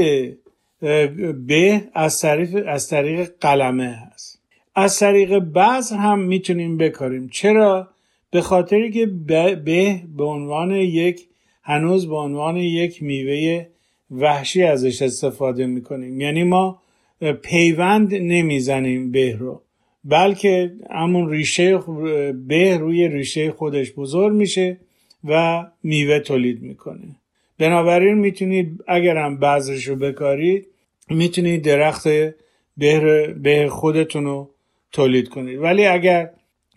به 1.47 1.83
از 1.95 2.21
طریق, 2.21 2.65
از 2.67 2.89
طریق 2.89 3.31
قلمه 3.41 3.89
هست. 3.89 4.41
از 4.75 4.99
طریق 4.99 5.39
بذر 5.39 5.97
هم 5.97 6.19
می‌تونیم 6.19 6.77
بکاریم. 6.77 7.29
چرا؟ 7.29 7.89
به 8.31 8.41
خاطری 8.41 8.91
که 8.91 9.07
به 9.07 10.03
به 10.17 10.25
عنوان 10.25 10.71
یک 10.71 11.21
هنوز 11.63 12.09
به 12.09 12.17
عنوان 12.17 12.57
یک 12.57 13.03
میوه 13.03 13.67
وحشی 14.11 14.63
ازش 14.63 15.03
استفاده 15.03 15.67
می‌کنیم. 15.67 16.21
یعنی 16.21 16.43
ما 16.43 16.83
پیوند 17.43 18.15
نمی‌زنیم 18.15 19.13
به 19.13 19.37
رو 19.37 19.63
بلکه 20.05 20.73
همون 20.91 21.31
ریشه 21.31 21.79
به 22.49 22.77
روی 22.77 23.09
ریشه 23.09 23.51
خودش 23.51 23.93
بزرگ 23.93 24.33
میشه. 24.33 24.77
و 25.29 25.65
میوه 25.83 26.19
تولید 26.19 26.63
می‌کنه. 26.63 27.17
بنابراین 27.59 28.15
می‌تونید 28.15 28.85
اگرم 28.89 29.37
بذرش 29.37 29.85
رو 29.85 29.97
بکارید 29.97 30.67
می‌تونید 31.11 31.65
درخت 31.65 32.09
به, 32.77 33.35
به 33.43 33.69
خودتون 33.69 34.25
رو 34.25 34.51
تولید 34.93 35.29
کنید. 35.29 35.59
ولی 35.59 35.87
اگر 35.87 36.31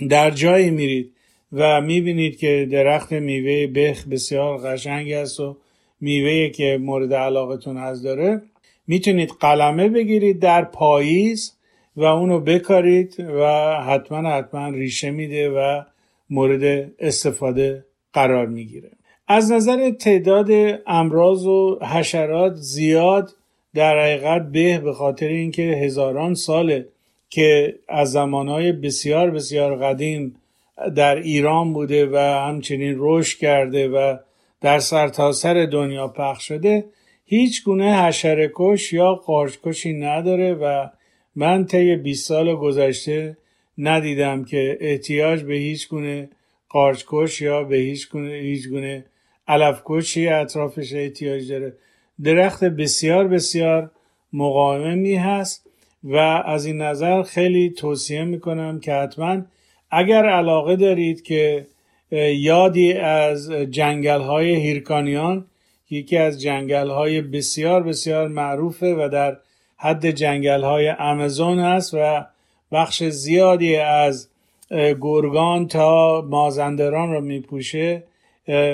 در 0.09 0.31
جایی 0.31 0.69
میرید 0.69 1.11
و 1.53 1.81
می‌بینید 1.81 2.37
که 2.37 2.67
درخت 2.71 3.13
میوه 3.13 3.67
بخ 3.67 4.07
بسیار 4.07 4.57
قشنگ 4.57 5.11
است 5.11 5.39
و 5.39 5.57
میوه 6.01 6.49
که 6.49 6.77
مورد 6.81 7.13
علاقتون 7.13 7.77
هست 7.77 8.03
داره 8.03 8.41
می‌تونید 8.87 9.29
قلمه 9.39 9.89
بگیرید 9.89 10.39
در 10.39 10.63
پاییز 10.63 11.55
و 11.95 12.03
اونو 12.03 12.39
بکارید 12.39 13.19
و 13.19 13.73
حتما 13.81 14.29
حتما 14.29 14.69
ریشه 14.69 15.11
میده 15.11 15.49
و 15.49 15.81
مورد 16.29 16.91
استفاده 16.99 17.85
قرار 18.19 18.47
می‌گیره. 18.47 18.91
از 19.27 19.51
نظر 19.51 19.89
تعداد 19.89 20.79
امراض 20.87 21.45
و 21.45 21.79
حشرات 21.81 22.55
زیاد 22.55 23.31
در 23.73 23.99
حقیقت 23.99 24.51
به 24.51 24.79
به 24.79 24.93
خاطر 24.93 25.27
اینکه 25.27 25.61
هزاران 25.61 26.33
ساله 26.33 26.87
که 27.29 27.75
از 27.87 28.11
زمانهای 28.11 28.71
بسیار 28.71 29.31
بسیار 29.31 29.75
قدیم 29.75 30.35
در 30.95 31.15
ایران 31.15 31.73
بوده 31.73 32.05
و 32.05 32.17
همچنین 32.17 32.95
رشد 32.97 33.39
کرده 33.39 33.87
و 33.87 34.17
در 34.61 34.79
سرتاسر 34.79 35.53
سر 35.53 35.69
دنیا 35.71 36.07
پخش 36.07 36.47
شده 36.47 36.85
هیچ 37.25 37.63
گونه 37.63 38.03
حشرکش 38.03 38.93
یا 38.93 39.15
قارچکشی 39.15 39.93
نداره 39.93 40.53
و 40.53 40.87
من 41.35 41.65
طی 41.65 41.95
20 41.95 42.27
سال 42.27 42.55
گذشته 42.55 43.37
ندیدم 43.77 44.43
که 44.43 44.77
احتیاج 44.81 45.43
به 45.43 45.53
هیچ 45.55 45.89
گونه 45.89 46.29
قارچکش 46.69 47.41
یا 47.41 47.63
به 47.63 47.75
هیچ 47.75 48.09
گونه 48.09 48.33
هیچ 48.33 48.67
گونه 48.69 49.05
علفکشی 49.47 50.27
اطرافش 50.27 50.93
احتیاج 50.93 51.51
داره. 51.51 51.73
درخت 52.23 52.63
بسیار 52.63 53.27
بسیار 53.27 53.91
مقاومی 54.33 55.15
هست 55.15 55.69
و 56.03 56.15
از 56.45 56.65
این 56.65 56.81
نظر 56.81 57.23
خیلی 57.23 57.69
توصیه 57.69 58.23
می‌کنم 58.23 58.79
که 58.79 58.93
حتما 58.93 59.41
اگر 59.91 60.25
علاقه 60.25 60.75
دارید 60.75 61.21
که 61.23 61.67
یادی 62.35 62.93
از 62.93 63.51
جنگل 63.51 64.21
های 64.21 64.55
هیرکانیان 64.55 65.45
یکی 65.89 66.17
از 66.17 66.41
جنگل 66.41 66.89
های 66.89 67.21
بسیار 67.21 67.83
بسیار 67.83 68.27
معروفه 68.27 68.95
و 68.95 69.09
در 69.11 69.37
حد 69.77 70.11
جنگل 70.11 70.63
های 70.63 70.87
امازون 70.87 71.59
هست 71.59 71.93
و 71.93 72.25
بخش 72.71 73.03
زیادی 73.03 73.75
از 73.75 74.29
گرگان 74.71 75.67
تا 75.67 76.21
مازندران 76.29 77.13
رو 77.13 77.21
میپوشه 77.21 78.03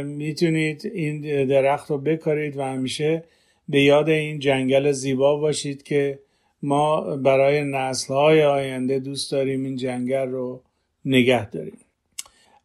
می‌تونید 0.04 0.92
این 0.94 1.46
درخت 1.46 1.92
رو 1.92 1.98
بکارید 1.98 2.58
و 2.58 2.62
همیشه 2.62 3.24
به 3.70 3.82
یاد 3.82 4.10
این 4.10 4.40
جنگل 4.40 4.92
زیبا 4.92 5.38
باشید 5.38 5.84
که 5.84 6.20
ما 6.64 7.02
برای 7.18 7.62
نسل 7.64 8.14
های 8.14 8.44
آینده 8.44 9.00
دوست 9.00 9.32
داریم 9.32 9.64
این 9.64 9.76
جنگل 9.76 10.28
رو 10.28 10.62
نگه 11.06 11.50
داریم. 11.50 11.78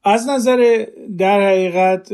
از 0.05 0.29
نظر 0.29 0.87
در 1.19 1.49
حقیقت 1.51 2.13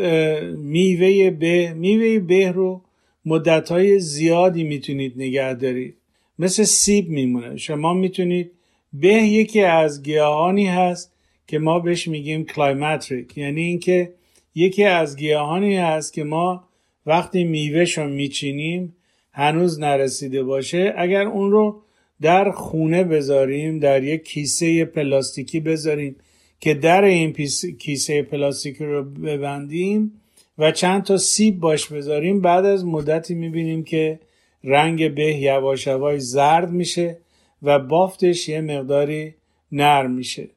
میوه 0.59 1.31
به 1.31 1.75
میوه 1.75 2.19
به 2.19 2.53
رو 2.53 2.81
مدت 3.25 3.69
های 3.69 3.99
زیادی 3.99 4.65
می‌تونید 4.65 5.13
نگه 5.17 5.55
دارید. 5.55 5.97
مثل 6.39 6.63
سیب 6.63 7.09
میمونه. 7.09 7.57
شما 7.57 7.95
می‌تونید 7.95 8.51
به 8.93 9.09
یکی 9.09 9.61
از 9.63 10.03
گیاهانی 10.03 10.67
هست 10.67 11.13
که 11.47 11.59
ما 11.59 11.79
بهش 11.79 12.09
میگیم 12.09 12.45
climacteric 12.45 13.39
یعنی 13.39 13.63
اینکه 13.63 14.13
یکی 14.55 14.85
از 14.85 15.17
گیاهانی 15.17 15.77
هست 15.77 16.13
که 16.13 16.25
ما 16.25 16.65
وقتی 17.07 17.45
میوهش 17.45 17.99
رو 17.99 18.09
میچینیم 18.09 18.97
هنوز 19.33 19.81
نرسیده 19.81 20.43
باشه. 20.43 20.95
اگر 20.97 21.23
اون 21.23 21.51
رو 21.51 21.83
در 22.21 22.51
خونه 22.51 23.05
بذاریم 23.05 23.79
در 23.79 24.03
یک 24.03 24.25
کیسه 24.25 24.85
پلاستیکی 24.85 25.61
بذاریم 25.61 26.17
که 26.61 26.75
در 26.75 27.05
این 27.05 27.33
کیسه 27.79 28.23
پلاستیکی 28.23 28.85
رو 28.85 29.05
ببندیم 29.05 30.13
و 30.59 30.73
چند 30.73 31.03
تا 31.03 31.17
سیب 31.17 31.61
باش 31.61 31.89
بذاریم 31.89 32.41
بعد 32.41 32.65
از 32.65 32.85
مدتی 32.85 33.35
می‌بینیم 33.35 33.85
که 33.85 34.19
رنگ 34.65 35.15
به 35.15 35.35
یواش 35.35 35.87
یواش 35.87 36.21
زرد 36.21 36.71
میشه. 36.71 37.19
و 37.63 37.79
بافتش 37.79 38.49
یه 38.49 38.61
مقداری 38.61 39.35
نرم 39.73 40.11
میشه. 40.11 40.49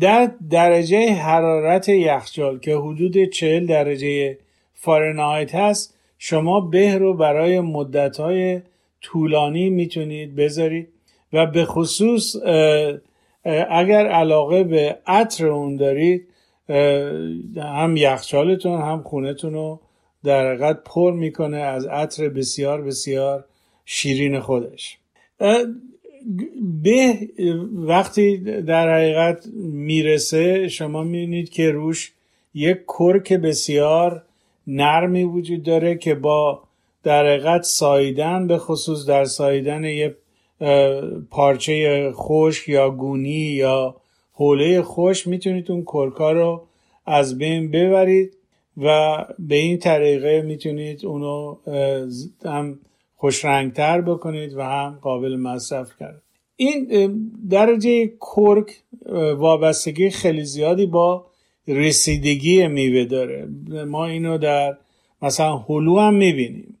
در 0.00 0.30
درجه 0.50 1.12
حرارت 1.12 1.88
یخچال 1.88 2.58
که 2.58 2.76
حدود 2.76 3.24
40 3.24 3.66
درجه 3.66 4.38
فارنهایت 4.74 5.54
هست 5.54 5.98
شما 6.18 6.60
به 6.60 6.98
رو 6.98 7.14
برای 7.14 7.60
مدتهای 7.60 8.60
طولانی 9.00 9.70
می‌تونید 9.70 10.36
بذارید 10.36 10.88
و 11.32 11.46
به 11.46 11.64
خصوص 11.64 12.36
اگر 13.70 14.06
علاقه 14.06 14.64
به 14.64 14.98
عطر 15.06 15.46
اون 15.46 15.76
دارید 15.76 16.28
هم 17.56 17.94
یخچالتون 17.96 18.80
هم 18.80 19.02
خونتون 19.02 19.52
رو 19.52 19.80
در 20.24 20.48
حقیقت 20.48 20.84
پر 20.84 21.12
می‌کنه 21.12 21.56
از 21.56 21.86
عطر 21.86 22.28
بسیار 22.28 22.82
بسیار 22.82 23.44
شیرین 23.84 24.40
خودش. 24.40 24.98
به 26.82 27.28
وقتی 27.72 28.36
در 28.62 28.94
حقیقت 28.94 29.46
می‌رسه 29.72 30.68
شما 30.68 31.02
می‌بینید 31.02 31.50
که 31.50 31.70
روش 31.70 32.12
یک 32.54 32.78
کرک 32.88 33.32
بسیار 33.32 34.22
نرمی 34.66 35.24
وجود 35.24 35.62
داره 35.62 35.98
که 35.98 36.14
با 36.14 36.62
در 37.02 37.26
حقیقت 37.26 37.62
ساییدن 37.62 38.46
به 38.46 38.58
خصوص 38.58 39.06
در 39.06 39.24
ساییدن 39.24 39.84
یه 39.84 40.16
پارچه 41.30 42.10
خشک 42.14 42.68
یا 42.68 42.90
گونی 42.90 43.30
یا 43.30 43.96
حوله 44.32 44.82
خوش 44.82 45.26
می‌تونید 45.26 45.70
اون 45.70 45.82
کرکا 45.82 46.32
رو 46.32 46.66
از 47.06 47.38
بین 47.38 47.70
ببرید 47.70 48.36
و 48.76 49.16
به 49.38 49.54
این 49.54 49.78
طریقه 49.78 50.42
می‌تونید 50.42 51.06
اونو 51.06 51.56
هم 52.44 52.78
خوش 53.20 53.44
رنگتر 53.44 54.00
بکنید 54.00 54.56
و 54.56 54.62
هم 54.62 54.98
قابل 55.02 55.36
مصرف 55.36 55.90
کرد. 56.00 56.22
این 56.56 56.86
درجه 57.50 58.06
کرک 58.06 58.70
وابستگی 59.36 60.10
خیلی 60.10 60.44
زیادی 60.44 60.86
با 60.86 61.26
رسیدگی 61.68 62.66
میوه 62.66 63.04
داره. 63.04 63.48
ما 63.86 64.06
اینو 64.06 64.38
در 64.38 64.76
مثلا 65.22 65.56
هلو 65.56 65.98
هم 65.98 66.14
می‌بینیم. 66.14 66.78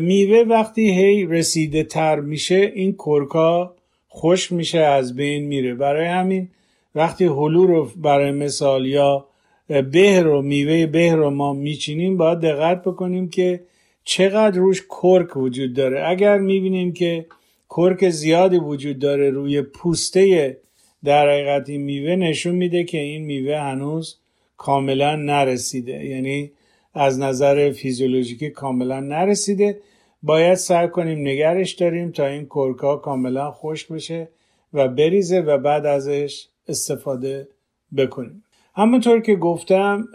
میوه 0.00 0.44
وقتی 0.48 0.90
هی 0.90 1.26
رسیده 1.26 1.82
تر 1.82 2.20
میشه 2.20 2.72
این 2.74 2.92
کرکا 2.92 3.74
خوش 4.08 4.52
میشه 4.52 4.78
از 4.78 5.16
بین 5.16 5.44
میره. 5.44 5.74
برای 5.74 6.06
همین 6.06 6.48
وقتی 6.94 7.24
هلو 7.24 7.66
رو 7.66 7.90
برای 7.96 8.30
مثال 8.30 8.86
یا 8.86 9.26
به 9.68 10.22
رو 10.22 10.42
میوه 10.42 10.86
به 10.86 11.14
رو 11.14 11.30
ما 11.30 11.52
میچینیم 11.52 12.16
باید 12.16 12.40
دقت 12.40 12.82
بکنیم 12.82 13.28
که 13.28 13.60
چقدر 14.04 14.58
روش 14.58 14.82
کرک 14.82 15.36
وجود 15.36 15.74
داره. 15.74 16.08
اگر 16.08 16.38
می‌بینیم 16.38 16.92
که 16.92 17.26
کرک 17.70 18.08
زیادی 18.10 18.56
وجود 18.56 18.98
داره 18.98 19.30
روی 19.30 19.62
پوسته 19.62 20.56
در 21.04 21.28
حقیقت 21.28 21.68
این 21.68 21.80
میوه 21.80 22.16
نشون 22.16 22.54
میده 22.54 22.84
که 22.84 22.98
این 22.98 23.24
میوه 23.24 23.56
هنوز 23.56 24.16
کاملا 24.56 25.16
نرسیده. 25.16 26.04
یعنی 26.04 26.50
از 26.94 27.18
نظر 27.18 27.70
فیزیولوژیکی 27.70 28.50
کاملا 28.50 29.00
نرسیده. 29.00 29.80
باید 30.22 30.54
سعی 30.54 30.88
کنیم 30.88 31.18
نگرش 31.18 31.72
داریم 31.72 32.10
تا 32.10 32.26
این 32.26 32.44
کرکا 32.44 32.96
کاملا 32.96 33.50
خشک 33.50 33.88
بشه 33.88 34.28
و 34.72 34.88
بریزه 34.88 35.40
و 35.40 35.58
بعد 35.58 35.86
ازش 35.86 36.48
استفاده 36.68 37.48
بکنیم. 37.96 38.44
همونطور 38.74 39.20
که 39.20 39.34
گفتم 39.34 40.08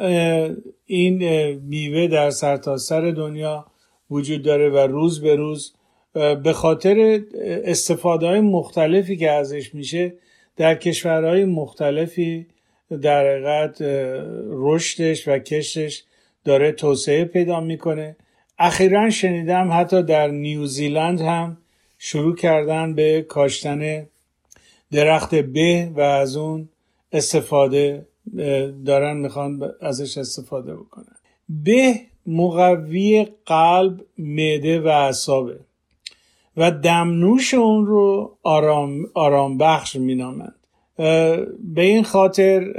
این 0.85 1.17
میوه 1.55 2.07
در 2.07 2.29
سرتاسر 2.29 3.01
سر 3.01 3.11
دنیا 3.11 3.65
وجود 4.11 4.41
داره 4.41 4.69
و 4.69 4.77
روز 4.77 5.21
به 5.21 5.35
روز 5.35 5.73
به 6.13 6.53
خاطر 6.53 7.21
استفاده 7.63 8.27
های 8.27 8.39
مختلفی 8.39 9.17
که 9.17 9.31
ازش 9.31 9.75
میشه 9.75 10.13
در 10.57 10.75
کشورهای 10.75 11.45
مختلفی 11.45 12.47
در 13.01 13.29
حقیقت 13.29 13.77
رشدش 14.49 15.27
و 15.27 15.39
کشش 15.39 16.03
داره 16.45 16.71
توسعه 16.71 17.25
پیدا 17.25 17.59
می‌کنه. 17.59 18.15
اخیرا 18.59 19.09
شنیدم 19.09 19.69
حتی 19.71 20.03
در 20.03 20.27
نیوزیلند 20.27 21.21
هم 21.21 21.57
شروع 21.97 22.35
کردن 22.35 22.93
به 22.93 23.21
کاشتن 23.21 24.07
درخت 24.91 25.35
به 25.35 25.91
و 25.95 26.01
از 26.01 26.37
اون 26.37 26.69
استفاده 27.11 28.05
دارن 28.85 29.17
می‌خوان 29.17 29.71
ازش 29.81 30.17
استفاده 30.17 30.75
بکنن. 30.75 31.15
به 31.49 31.95
مقوی 32.27 33.27
قلب 33.45 34.01
معده 34.17 34.81
و 34.81 34.87
اعصابه. 34.87 35.59
و 36.57 36.71
دمنوش 36.71 37.53
اون 37.53 37.85
رو 37.85 38.37
آرام, 38.43 39.05
آرام 39.13 39.57
بخش 39.57 39.95
مینامند 39.95 40.55
به 41.75 41.81
این 41.81 42.03
خاطر 42.03 42.73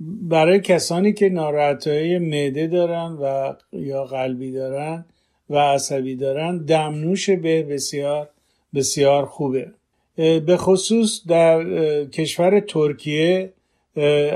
برای 0.00 0.60
کسانی 0.60 1.12
که 1.12 1.28
ناراحتی 1.28 2.18
معده 2.18 2.66
دارن 2.66 3.18
و 3.22 3.54
یا 3.72 4.04
قلبی 4.04 4.52
دارن 4.52 5.04
و 5.50 5.58
عصبی 5.58 6.16
دارن 6.16 6.58
دمنوش 6.58 7.30
به 7.30 7.62
بسیار 7.62 8.28
بسیار 8.74 9.26
خوبه. 9.26 9.70
به 10.16 10.56
خصوص 10.56 11.26
در 11.28 11.64
کشور 12.04 12.60
ترکیه 12.60 13.52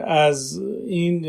از 0.04 0.62
این 0.86 1.26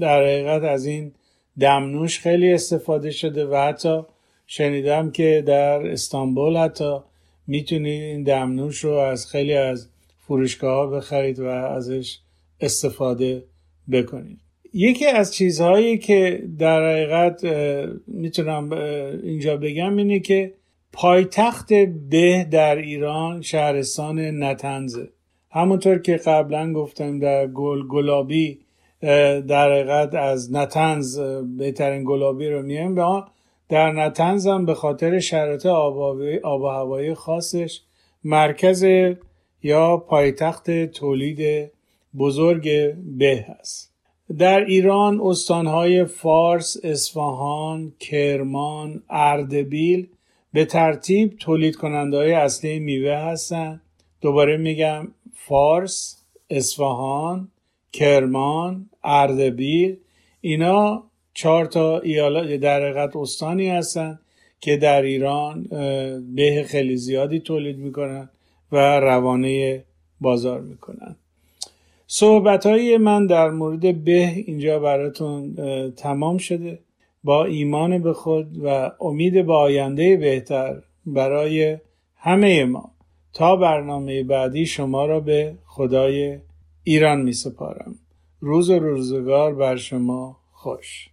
در 0.00 0.22
حقیقت 0.22 0.62
از 0.62 0.86
این 0.86 1.12
دمنوش 1.60 2.20
خیلی 2.20 2.52
استفاده 2.52 3.10
شده 3.10 3.46
و 3.46 3.56
حتی 3.56 4.02
شنیدم 4.46 5.10
که 5.10 5.42
در 5.46 5.86
استانبول 5.86 6.56
حتی 6.56 6.98
می‌تونید 7.46 8.02
این 8.02 8.22
دمنوش 8.22 8.84
رو 8.84 8.92
از 8.92 9.26
خیلی 9.26 9.54
از 9.54 9.88
فروشگاه 10.18 10.74
ها 10.74 10.86
بخرید 10.86 11.40
و 11.40 11.46
ازش 11.46 12.18
استفاده 12.60 13.44
بکنید. 13.92 14.38
یکی 14.74 15.06
از 15.06 15.34
چیزهایی 15.34 15.98
که 15.98 16.42
در 16.58 16.90
حقیقت 16.90 17.44
می‌تونم 18.06 18.72
اینجا 19.22 19.56
بگم 19.56 19.96
اینه 19.96 20.20
که 20.20 20.54
پایتخت 20.92 21.72
به 22.10 22.46
در 22.50 22.76
ایران 22.76 23.42
شهرستان 23.42 24.44
نتنزه. 24.44 25.08
همونطور 25.50 25.98
که 25.98 26.16
قبلا 26.16 26.72
گفتم 26.72 27.18
در 27.18 27.46
گل 27.46 27.86
گلابی 27.88 28.58
در 29.48 29.72
حقیقت 29.72 30.14
از 30.14 30.52
نتنز 30.52 31.20
بهترین 31.58 32.04
گلابی 32.04 32.48
رو 32.48 32.62
میایم 32.62 32.94
به 32.94 33.02
در 33.68 33.92
نتنز 33.92 34.46
هم 34.46 34.66
به 34.66 34.74
خاطر 34.74 35.18
شرایط 35.18 35.66
آب 35.66 36.62
و 36.62 36.68
هوایی 36.68 37.14
خاصش 37.14 37.80
مرکز 38.24 38.86
یا 39.62 39.96
پایتخت 39.96 40.70
تولید 40.86 41.70
بزرگ 42.18 42.94
به 43.18 43.46
هست 43.48 43.92
در 44.38 44.64
ایران 44.64 45.20
استانهای 45.24 46.04
فارس، 46.04 46.76
اصفهان، 46.84 47.92
کرمان، 48.00 49.02
اردبیل 49.10 50.08
به 50.52 50.64
ترتیب 50.64 51.36
تولید 51.40 51.76
کننده 51.76 52.16
های 52.16 52.32
اصلی 52.32 52.78
میوه 52.78 53.14
هستند. 53.14 53.80
دوباره 54.20 54.56
میگم 54.56 55.08
فارس، 55.34 56.24
اصفهان، 56.50 57.48
کرمان، 57.92 58.90
اردبیل 59.04 59.96
اینا 60.40 61.04
چهار 61.34 61.66
تا 61.66 61.98
ایالات 61.98 62.50
در 62.50 62.82
حقیقت 62.82 63.16
استانی 63.16 63.68
هستند 63.68 64.20
که 64.60 64.76
در 64.76 65.02
ایران 65.02 65.62
به 66.34 66.64
خیلی 66.66 66.96
زیادی 66.96 67.40
تولید 67.40 67.78
می‌کنن 67.78 68.28
و 68.72 69.00
روانه 69.00 69.84
بازار 70.20 70.60
می‌کنن. 70.60 71.16
صحبت 72.06 72.66
های 72.66 72.96
من 72.96 73.26
در 73.26 73.50
مورد 73.50 74.04
به 74.04 74.32
اینجا 74.46 74.78
براتون 74.78 75.54
تمام 75.96 76.38
شده. 76.38 76.78
با 77.24 77.44
ایمان 77.44 78.02
به 78.02 78.12
خود 78.12 78.64
و 78.64 78.90
امید 79.00 79.46
به 79.46 79.52
آینده 79.52 80.16
بهتر 80.16 80.76
برای 81.06 81.76
همه 82.16 82.64
ما. 82.64 82.90
تا 83.32 83.56
برنامه 83.56 84.22
بعدی 84.22 84.66
شما 84.66 85.06
را 85.06 85.20
به 85.20 85.54
خدای 85.66 86.38
ایران 86.84 87.20
می 87.20 87.32
سپارم. 87.32 87.94
روز 88.40 88.70
و 88.70 88.78
روزگار 88.78 89.54
بر 89.54 89.76
شما 89.76 90.40
خوش. 90.52 91.11